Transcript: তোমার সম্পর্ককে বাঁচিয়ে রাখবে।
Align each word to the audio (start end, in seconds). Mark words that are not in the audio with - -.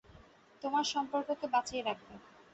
তোমার 0.63 0.85
সম্পর্ককে 0.93 1.45
বাঁচিয়ে 1.53 1.81
রাখবে। 1.83 2.13